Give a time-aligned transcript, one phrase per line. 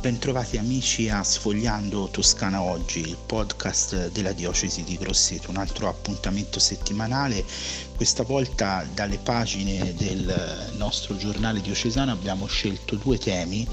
[0.00, 6.58] Bentrovati amici a Sfogliando Toscana Oggi, il podcast della diocesi di Grosseto, un altro appuntamento
[6.58, 7.44] settimanale.
[7.96, 13.68] Questa volta dalle pagine del nostro giornale diocesano abbiamo scelto due temi,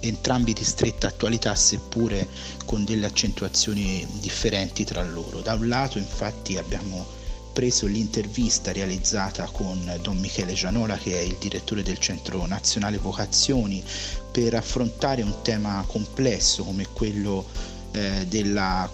[0.00, 2.26] entrambi di stretta attualità seppure
[2.64, 5.40] con delle accentuazioni differenti tra loro.
[5.40, 7.18] Da un lato infatti abbiamo
[7.52, 13.82] preso l'intervista realizzata con Don Michele Gianola, che è il direttore del Centro Nazionale Vocazioni,
[14.30, 17.44] per affrontare un tema complesso come quello
[17.92, 18.88] eh, della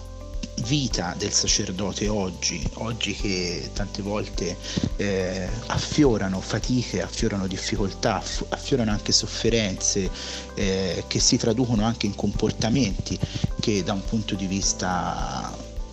[0.63, 4.57] vita del sacerdote oggi, oggi che tante volte
[4.95, 10.09] eh, affiorano fatiche, affiorano difficoltà, affiorano anche sofferenze
[10.55, 13.19] eh, che si traducono anche in comportamenti
[13.59, 15.46] che da un punto di vista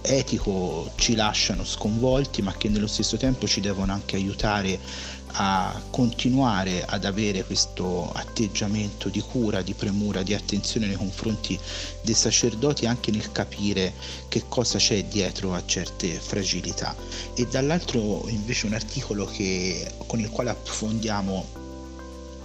[0.04, 4.78] etico ci lasciano sconvolti ma che nello stesso tempo ci devono anche aiutare
[5.36, 11.58] a continuare ad avere questo atteggiamento di cura, di premura, di attenzione nei confronti
[12.02, 13.94] dei sacerdoti anche nel capire
[14.28, 16.94] che cosa c'è dietro a certe fragilità.
[17.34, 21.62] E dall'altro invece un articolo che, con il quale approfondiamo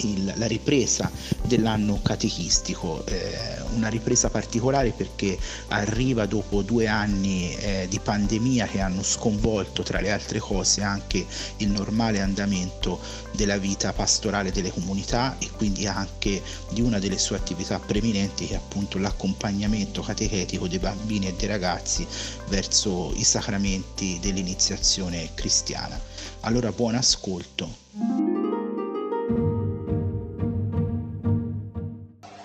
[0.02, 1.12] il, la ripresa
[1.44, 5.38] dell'anno catechistico, eh, una ripresa particolare perché
[5.70, 11.26] arriva dopo due anni eh, di pandemia che hanno sconvolto tra le altre cose anche
[11.58, 13.00] il normale andamento
[13.32, 18.54] della vita pastorale delle comunità e quindi anche di una delle sue attività preminenti che
[18.54, 22.06] è appunto l'accompagnamento catechetico dei bambini e dei ragazzi
[22.48, 26.00] verso i sacramenti dell'iniziazione cristiana.
[26.42, 28.29] Allora buon ascolto.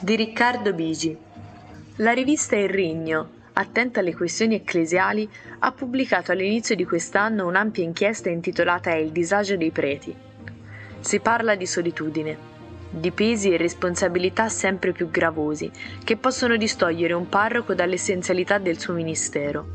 [0.05, 1.17] Di Riccardo Bigi.
[1.97, 5.27] La rivista Il Rigno, attenta alle questioni ecclesiali,
[5.61, 10.15] ha pubblicato all'inizio di quest'anno un'ampia inchiesta intitolata Il disagio dei preti.
[11.01, 12.37] Si parla di solitudine,
[12.91, 15.71] di pesi e responsabilità sempre più gravosi,
[16.05, 19.67] che possono distogliere un parroco dall'essenzialità del suo ministero.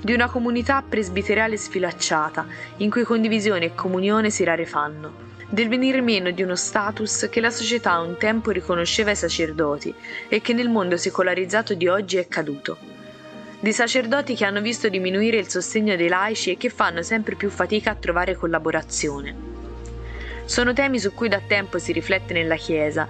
[0.00, 2.46] Di una comunità presbiteriale sfilacciata,
[2.78, 7.50] in cui condivisione e comunione si rarefanno del venire meno di uno status che la
[7.50, 9.94] società un tempo riconosceva ai sacerdoti
[10.28, 12.76] e che nel mondo secolarizzato di oggi è caduto.
[13.60, 17.48] Di sacerdoti che hanno visto diminuire il sostegno dei laici e che fanno sempre più
[17.48, 19.34] fatica a trovare collaborazione.
[20.44, 23.08] Sono temi su cui da tempo si riflette nella Chiesa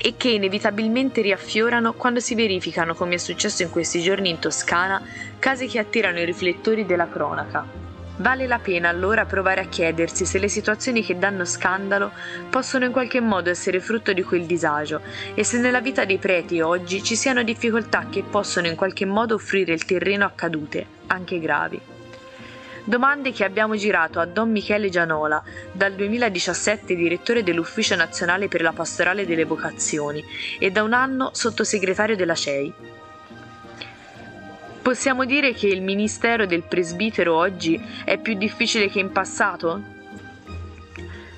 [0.00, 5.02] e che inevitabilmente riaffiorano quando si verificano, come è successo in questi giorni in Toscana,
[5.38, 7.81] casi che attirano i riflettori della cronaca.
[8.16, 12.12] Vale la pena allora provare a chiedersi se le situazioni che danno scandalo
[12.50, 15.00] possono in qualche modo essere frutto di quel disagio
[15.34, 19.34] e se nella vita dei preti oggi ci siano difficoltà che possono in qualche modo
[19.36, 21.80] offrire il terreno a cadute, anche gravi.
[22.84, 28.72] Domande che abbiamo girato a Don Michele Gianola, dal 2017 direttore dell'Ufficio Nazionale per la
[28.72, 30.22] Pastorale delle Vocazioni
[30.58, 32.91] e da un anno sottosegretario della CEI.
[34.82, 39.80] Possiamo dire che il ministero del presbitero oggi è più difficile che in passato?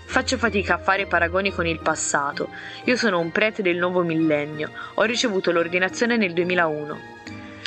[0.06, 2.48] Faccio fatica a fare paragoni con il passato.
[2.84, 6.98] Io sono un prete del nuovo millennio, ho ricevuto l'ordinazione nel 2001.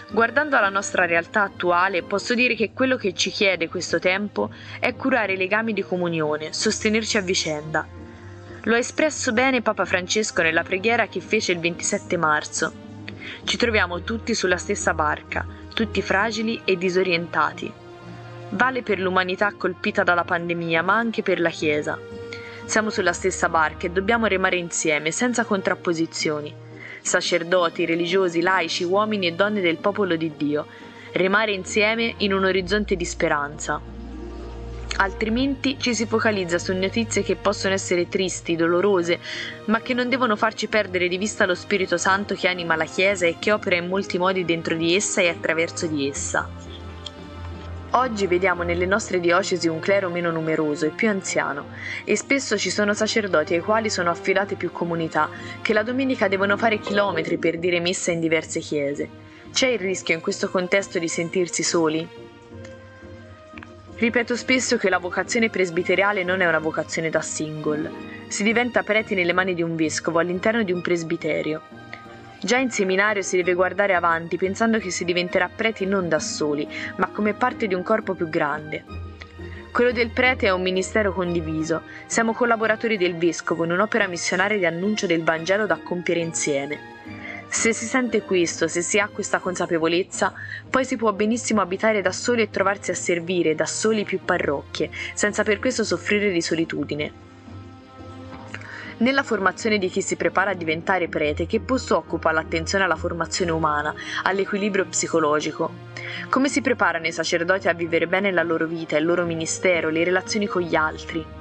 [0.10, 4.50] Guardando alla nostra realtà attuale, posso dire che quello che ci chiede questo tempo
[4.80, 7.88] è curare i legami di comunione, sostenerci a vicenda.
[8.64, 12.86] Lo ha espresso bene Papa Francesco nella preghiera che fece il 27 marzo.
[13.44, 15.46] Ci troviamo tutti sulla stessa barca,
[15.78, 17.72] tutti fragili e disorientati.
[18.50, 22.00] Vale per l'umanità colpita dalla pandemia, ma anche per la Chiesa.
[22.66, 26.52] Siamo sulla stessa barca e dobbiamo remare insieme, senza contrapposizioni.
[27.00, 30.66] Sacerdoti, religiosi, laici, uomini e donne del popolo di Dio.
[31.12, 33.80] Remare insieme in un orizzonte di speranza.
[35.00, 39.20] Altrimenti ci si focalizza su notizie che possono essere tristi, dolorose,
[39.66, 43.28] ma che non devono farci perdere di vista lo Spirito Santo che anima la Chiesa
[43.28, 46.50] e che opera in molti modi dentro di essa e attraverso di essa.
[47.92, 51.68] Oggi vediamo nelle nostre diocesi un clero meno numeroso e più anziano
[52.04, 55.30] e spesso ci sono sacerdoti ai quali sono affidate più comunità
[55.62, 59.08] che la domenica devono fare chilometri per dire messa in diverse chiese.
[59.54, 62.27] C'è il rischio in questo contesto di sentirsi soli?
[64.00, 67.92] Ripeto spesso che la vocazione presbiteriale non è una vocazione da single.
[68.28, 71.64] Si diventa preti nelle mani di un vescovo all'interno di un presbiterio.
[72.40, 76.68] Già in seminario si deve guardare avanti pensando che si diventerà preti non da soli,
[76.98, 78.84] ma come parte di un corpo più grande.
[79.72, 84.66] Quello del prete è un ministero condiviso, siamo collaboratori del vescovo in un'opera missionaria di
[84.68, 86.97] annuncio del Vangelo da compiere insieme.
[87.50, 90.34] Se si sente questo, se si ha questa consapevolezza,
[90.70, 94.90] poi si può benissimo abitare da soli e trovarsi a servire da soli più parrocchie,
[95.14, 97.26] senza per questo soffrire di solitudine.
[99.00, 103.52] nella formazione di chi si prepara a diventare prete che posto occupa l'attenzione alla formazione
[103.52, 103.94] umana,
[104.24, 105.72] all'equilibrio psicologico?
[106.30, 110.04] Come si preparano i sacerdoti a vivere bene la loro vita, il loro ministero, le
[110.04, 111.37] relazioni con gli altri?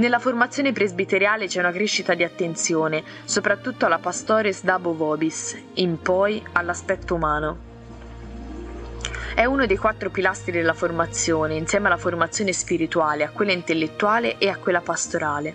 [0.00, 6.42] Nella formazione presbiteriale c'è una crescita di attenzione, soprattutto alla pastores dabo vobis, in poi
[6.52, 7.58] all'aspetto umano.
[9.34, 14.48] È uno dei quattro pilastri della formazione, insieme alla formazione spirituale, a quella intellettuale e
[14.48, 15.54] a quella pastorale.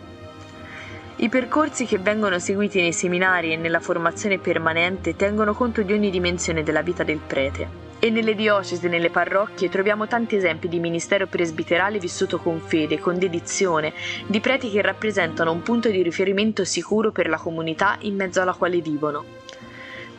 [1.15, 6.11] I percorsi che vengono seguiti nei seminari e nella formazione permanente tengono conto di ogni
[6.11, 7.84] dimensione della vita del prete.
[8.05, 12.99] E nelle diocesi e nelle parrocchie troviamo tanti esempi di ministero presbiterale vissuto con fede,
[12.99, 13.93] con dedizione,
[14.27, 18.53] di preti che rappresentano un punto di riferimento sicuro per la comunità in mezzo alla
[18.53, 19.25] quale vivono.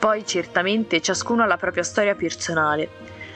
[0.01, 2.89] Poi certamente ciascuno ha la propria storia personale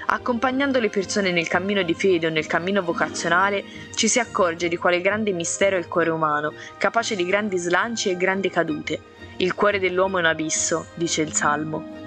[0.06, 3.62] Accompagnando le persone nel cammino di fede o nel cammino vocazionale,
[3.94, 8.10] ci si accorge di quale grande mistero è il cuore umano, capace di grandi slanci
[8.10, 9.00] e grandi cadute.
[9.36, 11.99] Il cuore dell'uomo è un abisso, dice il Salmo.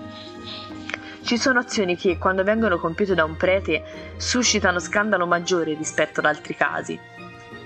[1.23, 3.81] Ci sono azioni che, quando vengono compiute da un prete,
[4.17, 6.99] suscitano scandalo maggiore rispetto ad altri casi.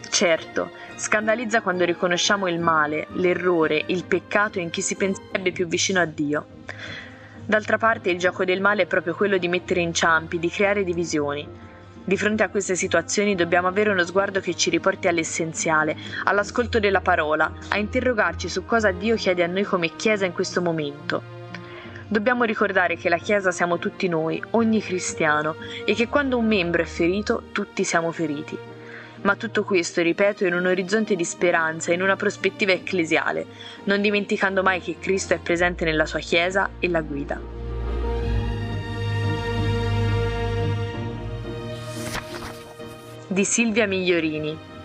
[0.10, 6.00] Certo, scandalizza quando riconosciamo il male, l'errore, il peccato in chi si penserebbe più vicino
[6.00, 6.46] a Dio.
[7.46, 11.48] D'altra parte il gioco del male è proprio quello di mettere inciampi, di creare divisioni.
[12.04, 17.02] Di fronte a queste situazioni dobbiamo avere uno sguardo che ci riporti all'essenziale, all'ascolto della
[17.02, 21.37] parola, a interrogarci su cosa Dio chiede a noi come Chiesa in questo momento.
[22.10, 26.82] Dobbiamo ricordare che la Chiesa siamo tutti noi, ogni cristiano, e che quando un membro
[26.82, 28.58] è ferito, tutti siamo feriti.
[29.24, 33.46] Ma tutto questo, ripeto, in un orizzonte di speranza, in una prospettiva ecclesiale,
[33.86, 37.42] non dimenticando mai che Cristo è presente nella sua Chiesa e la guida.
[43.28, 44.77] Di Silvia Migliorini.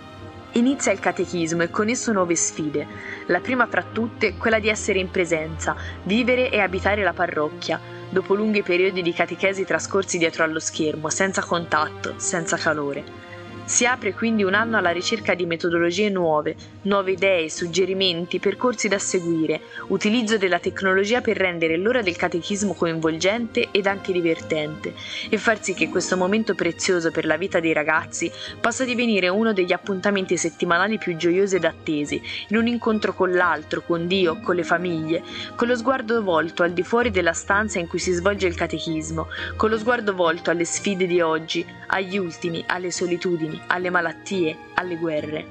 [0.54, 2.86] Inizia il catechismo e con esso nuove sfide.
[3.28, 8.34] La prima fra tutte quella di essere in presenza, vivere e abitare la parrocchia, dopo
[8.34, 13.31] lunghi periodi di catechesi trascorsi dietro allo schermo, senza contatto, senza calore.
[13.64, 18.98] Si apre quindi un anno alla ricerca di metodologie nuove, nuove idee, suggerimenti, percorsi da
[18.98, 24.92] seguire, utilizzo della tecnologia per rendere l'ora del catechismo coinvolgente ed anche divertente
[25.30, 28.30] e far sì che questo momento prezioso per la vita dei ragazzi
[28.60, 33.82] possa divenire uno degli appuntamenti settimanali più gioiosi ed attesi, in un incontro con l'altro,
[33.82, 35.22] con Dio, con le famiglie,
[35.54, 39.28] con lo sguardo volto al di fuori della stanza in cui si svolge il catechismo,
[39.56, 44.56] con lo sguardo volto alle sfide di oggi, agli ultimi, alle solitudini abitudini, alle malattie,
[44.74, 45.46] alle guerre.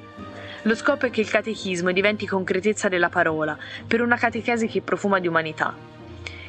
[0.64, 3.58] Lo scopo è che il catechismo diventi concretezza della parola,
[3.88, 5.76] per una catechesi che profuma di umanità.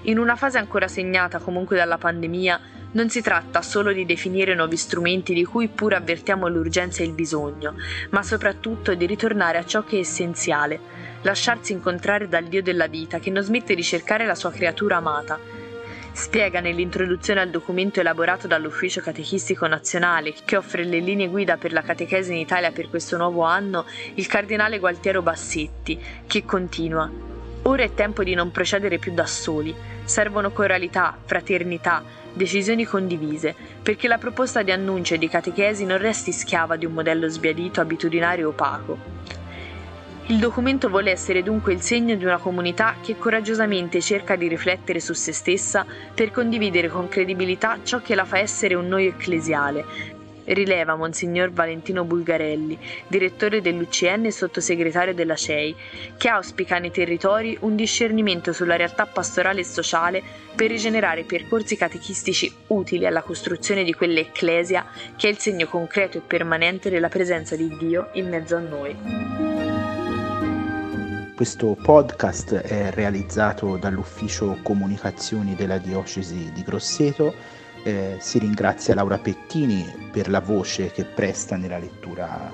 [0.03, 2.61] In una fase ancora segnata comunque dalla pandemia,
[2.93, 7.13] non si tratta solo di definire nuovi strumenti di cui pure avvertiamo l'urgenza e il
[7.13, 7.75] bisogno,
[8.11, 10.79] ma soprattutto di ritornare a ciò che è essenziale,
[11.23, 15.39] lasciarsi incontrare dal Dio della vita che non smette di cercare la sua creatura amata,
[16.13, 21.83] Spiega nell'introduzione al documento elaborato dall'Ufficio Catechistico Nazionale, che offre le linee guida per la
[21.83, 27.31] catechesi in Italia per questo nuovo anno, il cardinale Gualtiero Bassetti, che continua
[27.65, 29.73] Ora è tempo di non procedere più da soli,
[30.03, 36.33] servono coralità, fraternità, decisioni condivise, perché la proposta di annuncio e di catechesi non resti
[36.33, 38.99] schiava di un modello sbiadito, abitudinario e opaco.
[40.33, 44.99] Il documento vuole essere dunque il segno di una comunità che coraggiosamente cerca di riflettere
[44.99, 45.85] su se stessa
[46.15, 49.85] per condividere con credibilità ciò che la fa essere un noi ecclesiale,
[50.45, 55.77] rileva Monsignor Valentino Bulgarelli, direttore dell'UCN e sottosegretario della CEI,
[56.17, 60.23] che auspica nei territori un discernimento sulla realtà pastorale e sociale
[60.57, 66.23] per rigenerare percorsi catechistici utili alla costruzione di quell'ecclesia che è il segno concreto e
[66.27, 69.52] permanente della presenza di Dio in mezzo a noi.
[71.43, 77.35] Questo podcast è realizzato dall'ufficio comunicazioni della diocesi di Grosseto.
[77.83, 82.49] Eh, si ringrazia Laura Pettini per la voce che presta nella lettura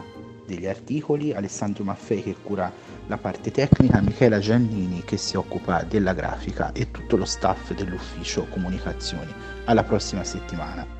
[0.46, 2.72] degli articoli, Alessandro Maffei che cura
[3.08, 8.46] la parte tecnica, Michela Giannini che si occupa della grafica e tutto lo staff dell'ufficio
[8.48, 9.30] comunicazioni.
[9.66, 10.97] Alla prossima settimana.